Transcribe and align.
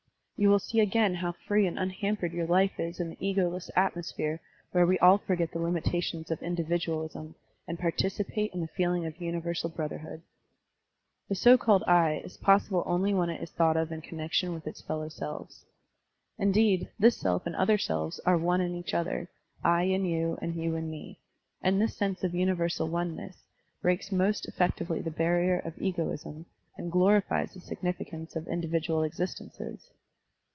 You 0.37 0.49
will 0.49 0.57
see 0.57 0.79
again 0.79 1.13
how 1.13 1.33
free 1.33 1.67
and 1.67 1.77
unhampered 1.77 2.33
your 2.33 2.47
life 2.47 2.79
is 2.79 2.99
in 2.99 3.09
the 3.11 3.17
ego 3.19 3.47
less 3.47 3.69
atmosphere 3.75 4.41
where 4.71 4.87
we 4.87 4.97
all 4.97 5.19
forget 5.19 5.51
the 5.51 5.59
limitations 5.59 6.31
of 6.31 6.41
individualism 6.41 7.35
and 7.67 7.77
participate 7.77 8.51
in 8.51 8.59
the 8.61 8.67
feeling 8.67 9.05
of 9.05 9.21
universal 9.21 9.69
brotherhood." 9.69 10.23
The 11.29 11.35
so 11.35 11.59
called 11.59 11.83
"I" 11.85 12.21
is 12.25 12.37
possible 12.37 12.81
only 12.87 13.13
when 13.13 13.29
it 13.29 13.39
is 13.39 13.51
thought 13.51 13.77
of 13.77 13.91
in 13.91 14.01
connection 14.01 14.49
Digitized 14.49 14.53
by 14.87 14.95
Google 14.95 15.03
ASSERTIONS 15.05 15.65
AND 16.39 16.53
DENIALS 16.55 16.79
4$ 16.79 16.79
with 16.79 16.87
its 16.87 16.89
fellow 16.89 16.89
^lves. 16.89 16.89
Indeed, 16.89 16.89
this 16.97 17.17
self 17.17 17.45
and 17.45 17.55
other 17.55 17.77
selves 17.77 18.19
are 18.25 18.33
ope 18.43 18.61
in 18.61 18.73
each 18.73 18.95
other, 18.95 19.29
I 19.63 19.83
in 19.83 20.05
you 20.05 20.39
and 20.41 20.55
you 20.55 20.75
in 20.75 20.89
me; 20.89 21.19
and 21.61 21.79
f^his 21.79 21.91
sense 21.91 22.23
of 22.23 22.33
universal 22.33 22.87
oneness 22.87 23.43
breaks 23.83 24.11
most 24.11 24.47
effectually 24.47 25.01
the 25.01 25.11
barrier 25.11 25.59
of 25.59 25.77
egoism 25.79 26.47
and 26.77 26.91
glorifies 26.91 27.53
the 27.53 27.59
signiftqince 27.59 28.35
of 28.35 28.47
individual 28.47 29.03
existences. 29.03 29.91